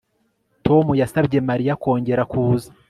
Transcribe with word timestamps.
Tom 0.65 0.85
yasabye 1.01 1.37
Mariya 1.49 1.79
kongera 1.81 2.21
kuza 2.31 2.69